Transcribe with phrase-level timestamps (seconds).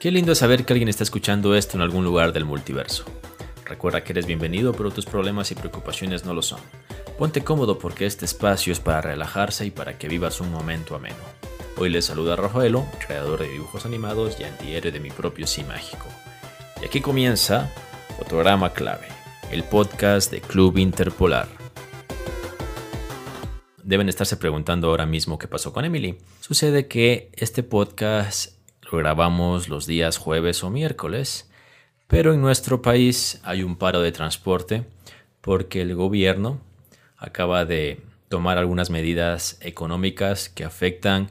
[0.00, 3.04] Qué lindo saber que alguien está escuchando esto en algún lugar del multiverso.
[3.66, 6.60] Recuerda que eres bienvenido, pero tus problemas y preocupaciones no lo son.
[7.18, 11.18] Ponte cómodo porque este espacio es para relajarse y para que vivas un momento ameno.
[11.76, 16.06] Hoy les saluda Rafaelo, creador de dibujos animados y antihéroe de mi propio sí mágico.
[16.80, 17.70] Y aquí comienza
[18.16, 19.06] Fotograma Clave,
[19.50, 21.46] el podcast de Club Interpolar.
[23.82, 26.16] Deben estarse preguntando ahora mismo qué pasó con Emily.
[26.40, 28.59] Sucede que este podcast
[28.90, 31.50] lo grabamos los días jueves o miércoles,
[32.06, 34.84] pero en nuestro país hay un paro de transporte
[35.40, 36.60] porque el gobierno
[37.16, 41.30] acaba de tomar algunas medidas económicas que afectan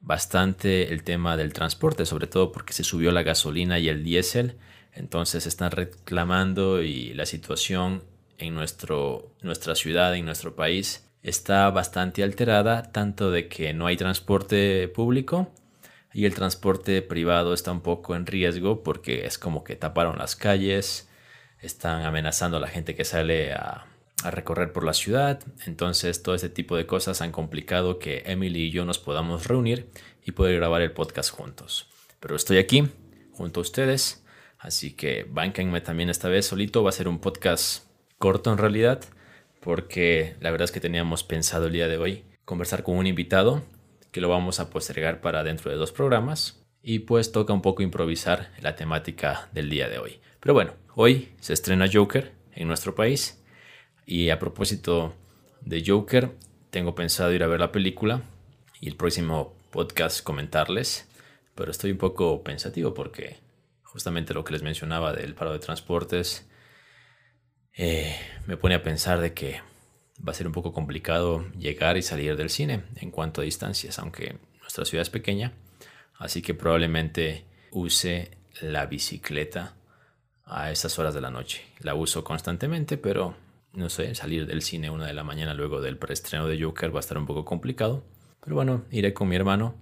[0.00, 4.56] bastante el tema del transporte, sobre todo porque se subió la gasolina y el diésel,
[4.92, 8.02] entonces están reclamando y la situación
[8.38, 13.96] en nuestro, nuestra ciudad, en nuestro país, está bastante alterada, tanto de que no hay
[13.96, 15.50] transporte público
[16.14, 20.36] y el transporte privado está un poco en riesgo porque es como que taparon las
[20.36, 21.08] calles,
[21.60, 23.86] están amenazando a la gente que sale a,
[24.30, 28.70] recorrer por la ciudad, entonces todo ese tipo de cosas han complicado que Emily y
[28.70, 29.90] yo nos podamos reunir
[30.24, 31.90] y poder grabar el podcast juntos.
[32.20, 32.88] Pero estoy aquí
[33.32, 34.24] junto a ustedes,
[34.58, 37.84] así que bánquenme también esta vez solito, va a ser un podcast
[38.16, 39.04] corto en realidad,
[39.60, 43.62] porque la verdad es que teníamos pensado el día de hoy conversar con un invitado
[44.14, 46.64] que lo vamos a postergar para dentro de dos programas.
[46.80, 50.20] Y pues toca un poco improvisar la temática del día de hoy.
[50.38, 53.42] Pero bueno, hoy se estrena Joker en nuestro país.
[54.06, 55.16] Y a propósito
[55.62, 56.30] de Joker,
[56.70, 58.22] tengo pensado ir a ver la película
[58.80, 61.08] y el próximo podcast comentarles.
[61.56, 63.38] Pero estoy un poco pensativo porque
[63.82, 66.46] justamente lo que les mencionaba del paro de transportes
[67.72, 68.16] eh,
[68.46, 69.60] me pone a pensar de que
[70.26, 73.98] va a ser un poco complicado llegar y salir del cine en cuanto a distancias,
[73.98, 75.52] aunque nuestra ciudad es pequeña,
[76.18, 78.30] así que probablemente use
[78.60, 79.74] la bicicleta
[80.44, 81.62] a esas horas de la noche.
[81.80, 83.36] La uso constantemente, pero
[83.72, 86.98] no sé, salir del cine una de la mañana luego del preestreno de Joker va
[86.98, 88.04] a estar un poco complicado.
[88.40, 89.74] Pero bueno, iré con mi hermano,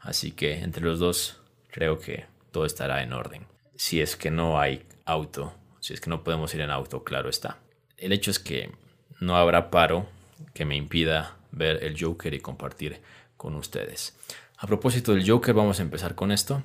[0.00, 1.40] así que entre los dos
[1.70, 3.46] creo que todo estará en orden.
[3.76, 7.28] Si es que no hay auto, si es que no podemos ir en auto, claro
[7.28, 7.58] está.
[7.96, 8.72] El hecho es que
[9.20, 10.06] no habrá paro
[10.54, 13.00] que me impida ver el Joker y compartir
[13.36, 14.16] con ustedes.
[14.56, 16.62] A propósito del Joker, vamos a empezar con esto,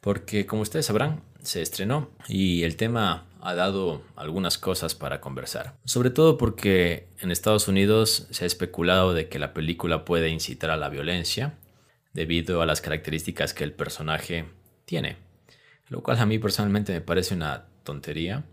[0.00, 5.76] porque como ustedes sabrán, se estrenó y el tema ha dado algunas cosas para conversar.
[5.84, 10.70] Sobre todo porque en Estados Unidos se ha especulado de que la película puede incitar
[10.70, 11.54] a la violencia
[12.12, 14.46] debido a las características que el personaje
[14.84, 15.16] tiene.
[15.86, 18.44] Lo cual a mí personalmente me parece una tontería,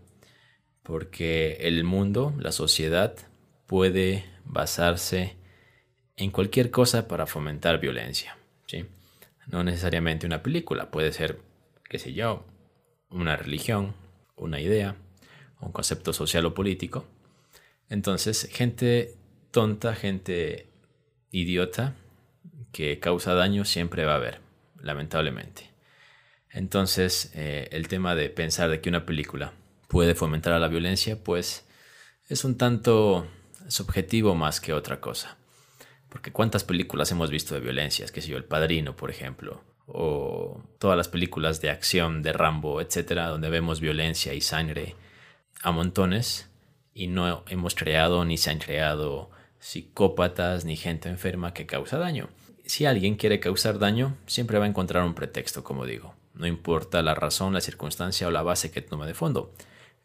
[0.82, 3.16] porque el mundo, la sociedad,
[3.66, 5.36] puede basarse
[6.16, 8.36] en cualquier cosa para fomentar violencia.
[8.66, 8.86] ¿sí?
[9.46, 11.40] No necesariamente una película, puede ser,
[11.88, 12.44] qué sé yo,
[13.10, 13.94] una religión,
[14.36, 14.96] una idea,
[15.60, 17.06] un concepto social o político.
[17.88, 19.14] Entonces, gente
[19.50, 20.68] tonta, gente
[21.30, 21.94] idiota
[22.72, 24.40] que causa daño siempre va a haber,
[24.80, 25.70] lamentablemente.
[26.50, 29.52] Entonces, eh, el tema de pensar de que una película
[29.88, 31.66] puede fomentar a la violencia, pues
[32.28, 33.26] es un tanto
[33.68, 35.36] subjetivo más que otra cosa.
[36.08, 40.62] Porque cuántas películas hemos visto de violencias, que sé yo, El Padrino, por ejemplo, o
[40.78, 44.94] todas las películas de acción de Rambo, etcétera, donde vemos violencia y sangre
[45.62, 46.50] a montones
[46.94, 52.28] y no hemos creado ni se han creado psicópatas ni gente enferma que causa daño.
[52.64, 56.14] Si alguien quiere causar daño, siempre va a encontrar un pretexto, como digo.
[56.34, 59.52] No importa la razón, la circunstancia o la base que tome de fondo.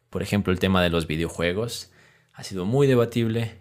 [0.10, 1.91] Por ejemplo, el tema de los videojuegos
[2.34, 3.58] ha sido muy debatible,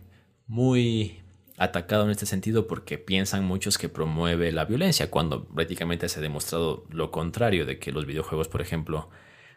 [0.46, 1.20] muy
[1.56, 6.22] atacado en este sentido porque piensan muchos que promueve la violencia, cuando prácticamente se ha
[6.22, 9.10] demostrado lo contrario, de que los videojuegos, por ejemplo,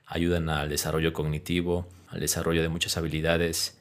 [0.05, 3.79] ayudan al desarrollo cognitivo, al desarrollo de muchas habilidades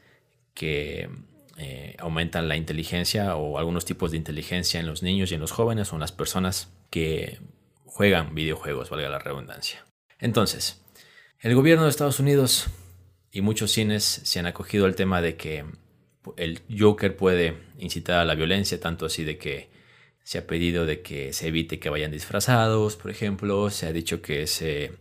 [0.54, 1.10] que
[1.58, 5.52] eh, aumentan la inteligencia o algunos tipos de inteligencia en los niños y en los
[5.52, 7.40] jóvenes o en las personas que
[7.84, 9.84] juegan videojuegos, valga la redundancia.
[10.18, 10.80] Entonces,
[11.40, 12.68] el gobierno de Estados Unidos
[13.32, 15.64] y muchos cines se han acogido al tema de que
[16.36, 19.70] el Joker puede incitar a la violencia, tanto así de que
[20.22, 24.22] se ha pedido de que se evite que vayan disfrazados, por ejemplo, se ha dicho
[24.22, 24.92] que se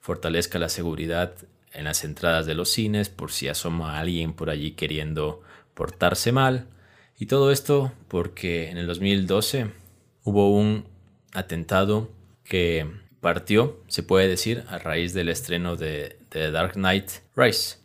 [0.00, 1.34] fortalezca la seguridad
[1.72, 5.42] en las entradas de los cines por si asoma alguien por allí queriendo
[5.74, 6.68] portarse mal.
[7.18, 9.70] Y todo esto porque en el 2012
[10.24, 10.86] hubo un
[11.32, 12.10] atentado
[12.44, 12.86] que
[13.20, 17.79] partió, se puede decir, a raíz del estreno de The Dark Knight Rise.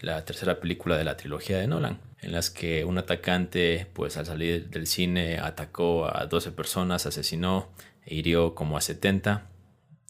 [0.00, 4.26] La tercera película de la trilogía de Nolan, en las que un atacante, pues al
[4.26, 7.68] salir del cine, atacó a 12 personas, asesinó
[8.04, 9.50] e hirió como a 70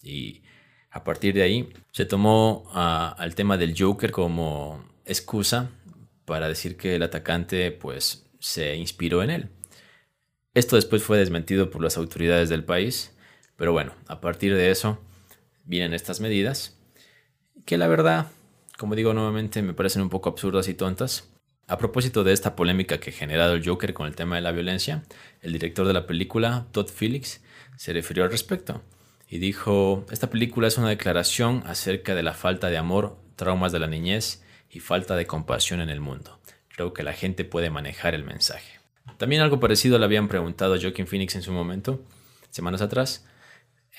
[0.03, 0.43] y
[0.91, 5.71] A partir de ahí se tomó ah, al tema del Joker como excusa
[6.25, 9.49] para decir que el atacante pues se inspiró en él.
[10.55, 13.15] Esto después fue desmentido por las autoridades del país,
[13.57, 14.99] pero bueno, a partir de eso
[15.65, 16.79] vienen estas medidas
[17.67, 18.29] que la verdad,
[18.79, 21.29] como digo nuevamente, me parecen un poco absurdas y tontas.
[21.67, 24.53] A propósito de esta polémica que ha generado el Joker con el tema de la
[24.53, 25.03] violencia,
[25.43, 27.43] el director de la película, Todd Phillips,
[27.77, 28.83] se refirió al respecto
[29.29, 33.81] y dijo, esta película es una declaración acerca de la falta de amor, traumas de
[33.81, 36.39] la niñez y falta de compasión en el mundo.
[36.69, 38.79] Creo que la gente puede manejar el mensaje.
[39.17, 42.05] También algo parecido le habían preguntado a Joaquin Phoenix en su momento,
[42.51, 43.27] semanas atrás,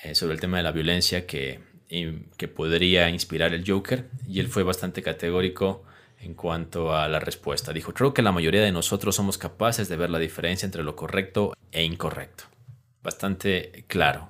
[0.02, 1.60] eh, sobre el tema de la violencia que,
[2.36, 5.84] que podría inspirar el Joker, y él fue bastante categórico
[6.20, 7.72] en cuanto a la respuesta.
[7.72, 10.94] Dijo, creo que la mayoría de nosotros somos capaces de ver la diferencia entre lo
[10.94, 12.44] correcto e incorrecto.
[13.02, 14.28] Bastante claro.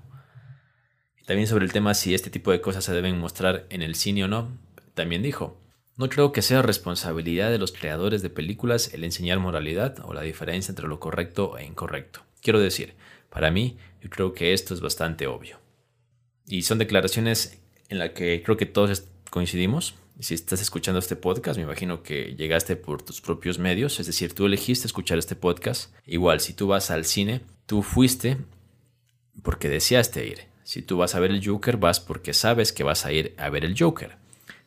[1.26, 4.24] También sobre el tema si este tipo de cosas se deben mostrar en el cine
[4.24, 4.56] o no,
[4.94, 5.60] también dijo,
[5.96, 10.22] no creo que sea responsabilidad de los creadores de películas el enseñar moralidad o la
[10.22, 12.22] diferencia entre lo correcto e incorrecto.
[12.40, 12.94] Quiero decir,
[13.28, 15.58] para mí, yo creo que esto es bastante obvio.
[16.50, 19.94] Y son declaraciones en las que creo que todos coincidimos.
[20.18, 24.34] Si estás escuchando este podcast, me imagino que llegaste por tus propios medios, es decir,
[24.34, 25.94] tú elegiste escuchar este podcast.
[26.06, 28.36] Igual, si tú vas al cine, tú fuiste
[29.44, 30.40] porque deseaste ir.
[30.64, 33.48] Si tú vas a ver el Joker, vas porque sabes que vas a ir a
[33.48, 34.16] ver el Joker.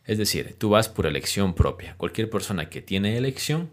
[0.06, 1.96] Es decir, tú vas por elección propia.
[1.98, 3.68] Cualquier persona que tiene elección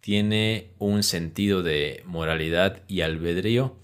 [0.00, 3.76] tiene un sentido de moralidad y albedrío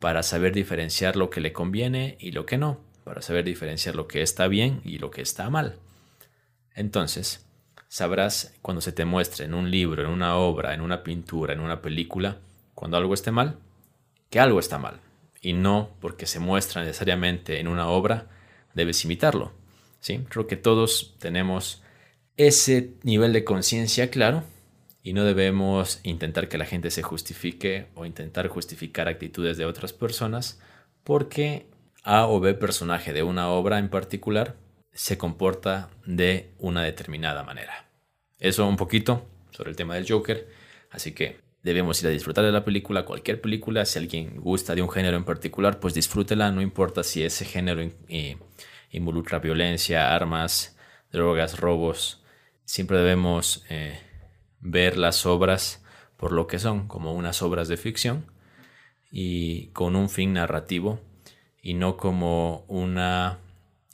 [0.00, 4.06] para saber diferenciar lo que le conviene y lo que no, para saber diferenciar lo
[4.06, 5.76] que está bien y lo que está mal.
[6.74, 7.46] Entonces,
[7.88, 11.60] sabrás cuando se te muestre en un libro, en una obra, en una pintura, en
[11.60, 12.36] una película,
[12.74, 13.56] cuando algo esté mal,
[14.28, 15.00] que algo está mal.
[15.40, 18.26] Y no porque se muestra necesariamente en una obra,
[18.74, 19.52] debes imitarlo.
[20.00, 20.26] ¿sí?
[20.28, 21.82] Creo que todos tenemos
[22.36, 24.44] ese nivel de conciencia claro
[25.02, 29.94] y no debemos intentar que la gente se justifique o intentar justificar actitudes de otras
[29.94, 30.60] personas
[31.04, 31.70] porque
[32.10, 34.56] A o B personaje de una obra en particular
[34.94, 37.90] se comporta de una determinada manera.
[38.38, 40.48] Eso un poquito sobre el tema del Joker,
[40.90, 44.80] así que debemos ir a disfrutar de la película, cualquier película, si alguien gusta de
[44.80, 47.86] un género en particular, pues disfrútela, no importa si ese género
[48.90, 50.78] involucra violencia, armas,
[51.12, 52.24] drogas, robos.
[52.64, 54.00] Siempre debemos eh,
[54.60, 55.84] ver las obras
[56.16, 58.32] por lo que son, como unas obras de ficción
[59.10, 61.02] y con un fin narrativo
[61.62, 63.38] y no como una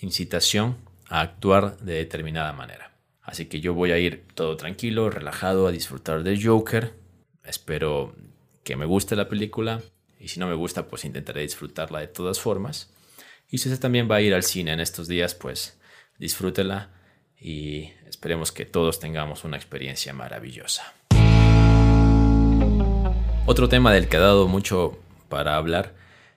[0.01, 0.77] incitación
[1.09, 2.93] a actuar de determinada manera.
[3.23, 6.93] Así que yo voy a ir todo tranquilo, relajado, a disfrutar de Joker.
[7.45, 8.15] Espero
[8.63, 9.83] que me guste la película
[10.21, 12.91] y si no me gusta pues intentaré disfrutarla de todas formas.
[13.51, 15.79] Y si usted también va a ir al cine en estos días, pues
[16.19, 16.91] disfrútela
[17.39, 20.95] y esperemos que todos tengamos una experiencia maravillosa.
[23.47, 25.95] Otro tema del que ha dado mucho para hablar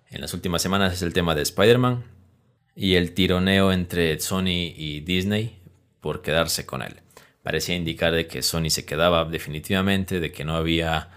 [0.10, 2.04] en las últimas semanas es el tema de Spider-Man
[2.76, 5.60] y el tironeo entre Sony y Disney
[6.00, 7.02] por quedarse con él.
[7.44, 11.10] Parecía indicar de que Sony se quedaba definitivamente, de que no había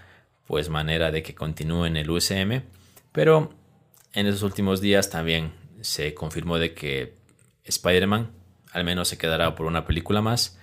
[0.47, 2.63] pues manera de que continúe en el USM,
[3.11, 3.53] pero
[4.13, 7.15] en esos últimos días también se confirmó de que
[7.63, 8.31] Spider-Man
[8.71, 10.57] al menos se quedará por una película más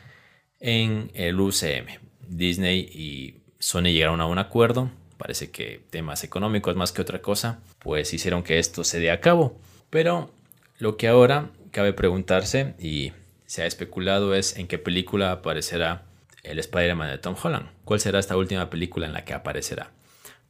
[0.61, 1.87] en el UCM.
[2.27, 7.61] Disney y Sony llegaron a un acuerdo, parece que temas económicos más que otra cosa,
[7.81, 9.61] pues hicieron que esto se dé a cabo.
[9.91, 10.31] Pero
[10.79, 13.13] lo que ahora cabe preguntarse y
[13.47, 16.07] se ha especulado es en qué película aparecerá
[16.43, 17.69] el Spider-Man de Tom Holland.
[17.85, 19.93] ¿Cuál será esta última película en la que aparecerá?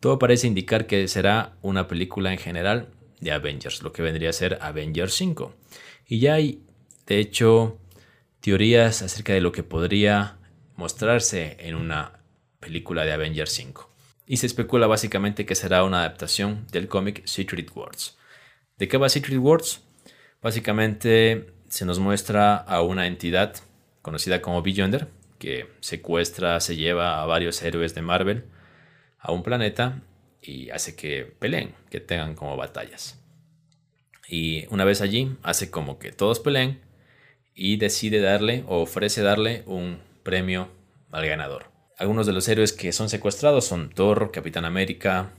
[0.00, 2.88] Todo parece indicar que será una película en general
[3.20, 5.54] de Avengers, lo que vendría a ser Avengers 5.
[6.06, 6.62] Y ya hay,
[7.06, 7.78] de hecho,
[8.40, 10.38] teorías acerca de lo que podría
[10.76, 12.20] mostrarse en una
[12.60, 13.90] película de Avengers 5.
[14.28, 18.18] Y se especula básicamente que será una adaptación del cómic Secret Wars.
[18.76, 19.82] ¿De qué va Secret Wars?
[20.42, 23.56] Básicamente se nos muestra a una entidad
[24.02, 25.08] conocida como Beyonder,
[25.38, 28.44] que secuestra, se lleva a varios héroes de Marvel
[29.18, 30.02] a un planeta
[30.42, 33.18] y hace que peleen, que tengan como batallas.
[34.28, 36.82] Y una vez allí, hace como que todos peleen
[37.54, 40.68] y decide darle o ofrece darle un premio
[41.10, 41.77] al ganador.
[41.98, 45.32] Algunos de los héroes que son secuestrados son Thor, Capitán América,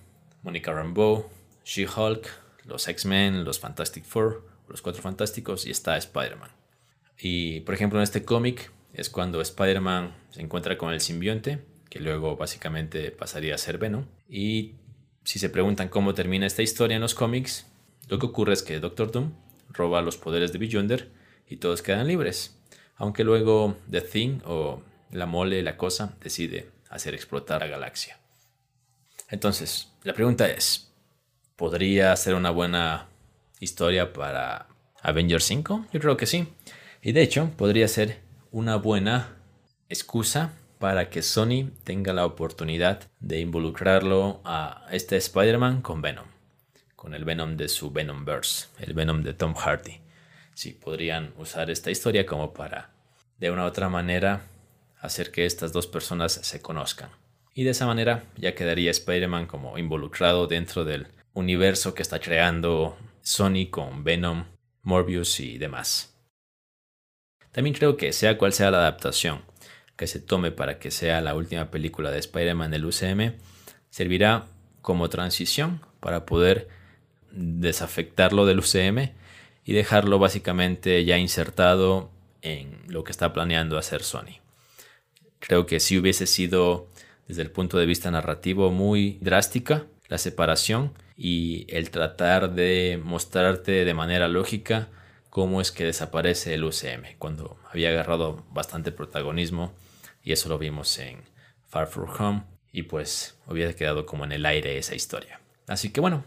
[0.43, 1.25] Monica Rambeau,
[1.63, 2.27] She-Hulk,
[2.65, 6.51] los X-Men, los Fantastic Four, los Cuatro Fantásticos y está Spider-Man.
[7.17, 12.01] Y por ejemplo en este cómic es cuando Spider-Man se encuentra con el simbionte, que
[12.01, 14.75] luego básicamente pasaría a ser Venom, y
[15.23, 17.67] si se preguntan cómo termina esta historia en los cómics,
[18.09, 19.31] lo que ocurre es que Doctor Doom
[19.69, 21.09] roba los poderes de Beyonder
[21.47, 22.59] y todos quedan libres.
[22.97, 28.19] Aunque luego The Thing o la mole, la cosa, decide hacer explotar la galaxia.
[29.29, 30.91] Entonces, la pregunta es,
[31.55, 33.07] ¿podría ser una buena
[33.59, 34.67] historia para
[35.01, 35.87] Avengers 5?
[35.93, 36.47] Yo creo que sí.
[37.01, 38.19] Y de hecho, podría ser
[38.51, 39.35] una buena
[39.87, 46.27] excusa para que Sony tenga la oportunidad de involucrarlo a este Spider-Man con Venom,
[46.95, 49.99] con el Venom de su Venomverse, el Venom de Tom Hardy.
[50.53, 52.91] Sí, podrían usar esta historia como para,
[53.37, 54.41] de una u otra manera,
[54.99, 57.09] hacer que estas dos personas se conozcan.
[57.53, 62.97] Y de esa manera ya quedaría Spider-Man como involucrado dentro del universo que está creando
[63.21, 64.45] Sony con Venom,
[64.83, 66.15] Morbius y demás.
[67.51, 69.41] También creo que sea cual sea la adaptación
[69.99, 73.33] que se tome para que sea la última película de Spider-Man del UCM,
[73.89, 74.45] servirá
[74.81, 76.69] como transición para poder
[77.31, 79.11] desafectarlo del UCM
[79.65, 84.39] y dejarlo básicamente ya insertado en lo que está planeando hacer Sony.
[85.39, 86.87] Creo que si hubiese sido
[87.27, 93.85] desde el punto de vista narrativo muy drástica la separación y el tratar de mostrarte
[93.85, 94.89] de manera lógica
[95.29, 99.73] cómo es que desaparece el UCM, cuando había agarrado bastante protagonismo
[100.23, 101.21] y eso lo vimos en
[101.67, 105.39] Far From Home y pues hubiera quedado como en el aire esa historia.
[105.67, 106.25] Así que bueno,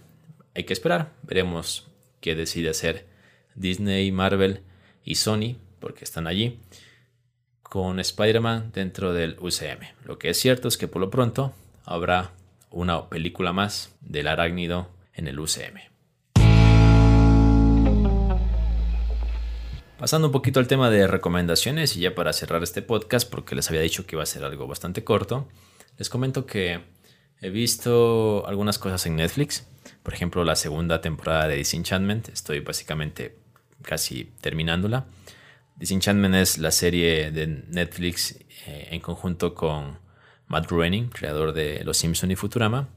[0.54, 1.88] hay que esperar, veremos
[2.20, 3.06] qué decide hacer
[3.54, 4.62] Disney, Marvel
[5.04, 6.60] y Sony, porque están allí,
[7.72, 9.80] con Spider-Man dentro del UCM.
[10.04, 11.54] Lo que es cierto es que por lo pronto
[11.86, 12.32] habrá
[12.70, 15.80] una película más del arácnido en el UCM.
[19.98, 23.70] Pasando un poquito al tema de recomendaciones y ya para cerrar este podcast, porque les
[23.70, 25.48] había dicho que iba a ser algo bastante corto,
[25.96, 26.82] les comento que
[27.40, 29.66] he visto algunas cosas en Netflix.
[30.02, 32.28] Por ejemplo, la segunda temporada de Disenchantment.
[32.28, 33.38] Estoy básicamente
[33.80, 35.06] casi terminándola.
[35.82, 39.98] Disenchantment es la serie de Netflix eh, en conjunto con
[40.46, 42.88] Matt Groening, creador de Los Simpson y Futurama,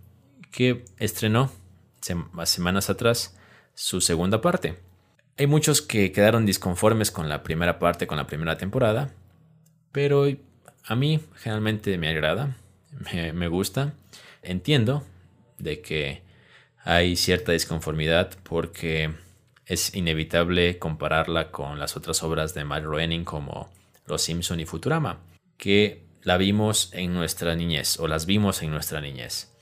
[0.51, 1.51] que estrenó
[1.99, 3.39] semanas atrás
[3.73, 4.77] su segunda parte.
[5.35, 9.11] Hay muchos que quedaron disconformes con la primera parte, con la primera temporada,
[9.91, 10.27] pero
[10.83, 12.55] a mí generalmente me agrada,
[13.11, 13.95] me, gusta.
[14.43, 15.03] Entiendo
[15.57, 16.21] de que
[16.83, 19.11] hay cierta disconformidad porque
[19.65, 23.69] es inevitable compararla con las otras obras de Matt Groening como
[24.05, 25.19] Los Simpson y Futurama,
[25.57, 29.55] que la vimos en nuestra niñez o las vimos en nuestra niñez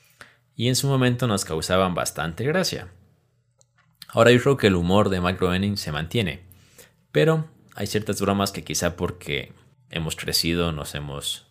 [0.56, 2.90] y en su momento nos causaban bastante gracia.
[4.08, 6.44] Ahora yo creo que el humor de Mike Groening se mantiene,
[7.12, 9.54] pero hay ciertas bromas que quizá porque
[9.90, 11.48] hemos crecido nos hemos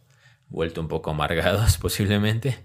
[0.49, 2.59] vuelto un poco amargados posiblemente.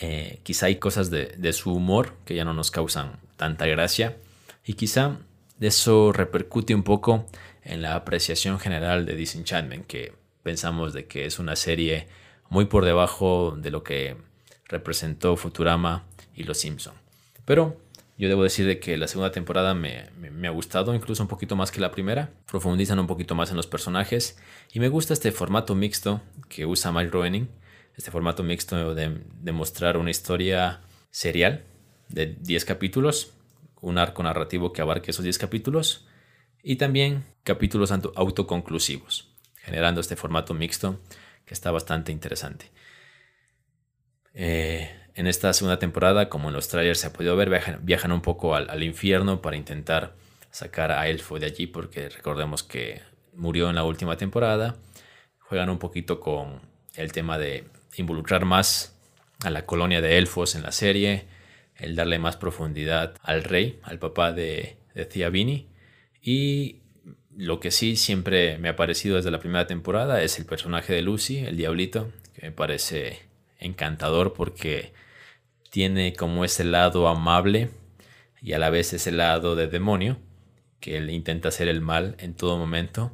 [0.00, 4.16] Eh, quizá hay cosas de, su humor que ya no nos causan tanta gracia
[4.64, 5.18] y quizá
[5.60, 7.26] eso repercute un poco
[7.62, 12.08] en la apreciación general de Disenchantment, que pensamos de que es una serie
[12.48, 14.16] muy por debajo de lo que
[14.66, 16.94] representó Futurama y Los Simpson.
[17.44, 17.76] Pero
[18.20, 20.10] yo debo decir de que la segunda temporada me,
[20.46, 22.30] ha gustado, incluso un poquito más que la primera.
[22.46, 24.38] Profundizan un poquito más en los personajes.
[24.74, 27.48] Y me gusta este formato mixto que usa Mike Groening.
[27.96, 31.64] Este formato mixto de, mostrar una historia serial
[32.10, 33.32] de 10 capítulos.
[33.80, 36.06] Un arco narrativo que abarque esos 10 capítulos.
[36.62, 39.32] Y también capítulos autoconclusivos.
[39.56, 41.00] Generando este formato mixto
[41.44, 42.70] que está bastante interesante.
[44.34, 47.50] Eh, en esta segunda temporada, como en los trailers se ha podido ver,
[47.82, 50.14] viajan, un poco al, infierno para intentar
[50.50, 53.02] sacar a Elfo de allí, porque recordemos que
[53.34, 54.76] murió en la última temporada.
[55.40, 56.60] Juegan un poquito con
[56.94, 57.64] el tema de
[57.96, 58.96] involucrar más
[59.44, 61.26] a la colonia de elfos en la serie,
[61.80, 65.30] el darle más profundidad al rey, al papá de, de Thea
[66.22, 66.80] Y
[67.36, 71.02] lo que sí siempre me ha parecido desde la primera temporada es el personaje de
[71.02, 73.20] Lucy, el diablito, que me parece
[73.58, 74.92] encantador porque
[75.70, 77.70] tiene como ese lado amable
[78.42, 80.18] y a la vez ese lado de demonio,
[80.80, 83.12] que él intenta hacer el mal en todo momento,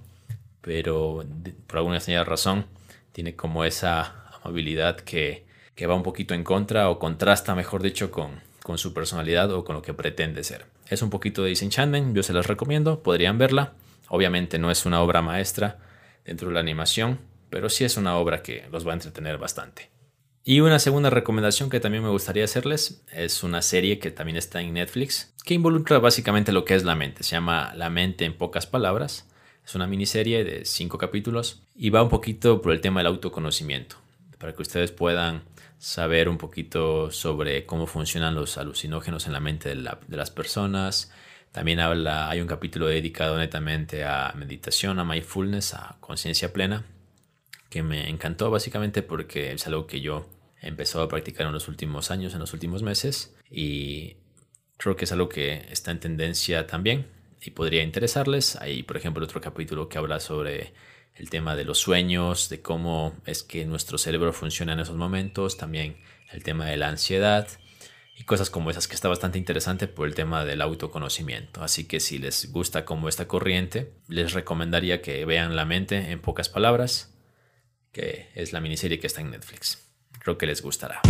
[0.60, 1.24] pero
[1.66, 2.66] por alguna señal razón
[3.12, 5.44] tiene como esa amabilidad que,
[5.88, 9.76] va un poquito en contra o contrasta, mejor dicho, con, con su personalidad o con
[9.76, 10.66] lo que pretende ser.
[10.88, 13.72] Es un poquito de Disenchantment, yo se las recomiendo, podrían verla.
[14.08, 15.78] Obviamente no es una obra maestra
[16.24, 17.18] dentro de la animación,
[17.50, 19.90] pero sí es una obra que los va a entretener bastante.
[20.48, 24.60] Y una segunda recomendación que también me gustaría hacerles es una serie que también está
[24.60, 27.24] en Netflix, que involucra básicamente lo que es la mente.
[27.24, 29.28] Se llama La mente en pocas palabras.
[29.66, 33.96] Es una miniserie de cinco capítulos y va un poquito por el tema del autoconocimiento,
[34.38, 35.42] para que ustedes puedan
[35.78, 41.12] saber un poquito sobre cómo funcionan los alucinógenos en la mente de, las personas,
[41.52, 46.84] También habla, hay un capítulo dedicado netamente a meditación, a mindfulness, a conciencia plena,
[47.70, 50.28] que me encantó básicamente porque es algo que yo
[50.60, 54.16] he empezado a practicar en los últimos años, en los últimos meses, y
[54.76, 57.06] creo que es algo que está en tendencia también
[57.40, 58.56] y podría interesarles.
[58.56, 60.74] Hay, por ejemplo, otro capítulo que habla sobre
[61.16, 65.56] el tema de los sueños, de cómo es que nuestro cerebro funciona en esos momentos,
[65.56, 65.96] también
[66.32, 67.48] el tema de la ansiedad
[68.18, 71.62] y cosas como esas que está bastante interesante por el tema del autoconocimiento.
[71.62, 76.20] Así que si les gusta como esta corriente, les recomendaría que vean La mente en
[76.20, 77.14] pocas palabras,
[77.92, 79.86] que es la miniserie que está en Netflix.
[80.18, 81.02] Creo que les gustará.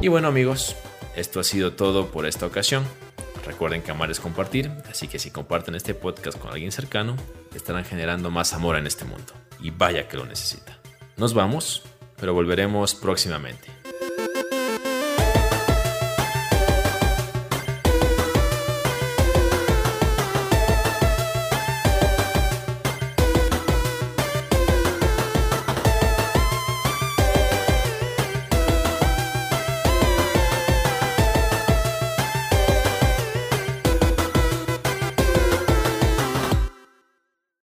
[0.00, 0.76] Y bueno amigos,
[1.16, 2.84] esto ha sido todo por esta ocasión.
[3.44, 7.16] Recuerden que amar es compartir, así que si comparten este podcast con alguien cercano,
[7.54, 9.32] estarán generando más amor en este mundo.
[9.60, 10.78] Y vaya que lo necesita.
[11.16, 11.82] Nos vamos,
[12.20, 13.77] pero volveremos próximamente.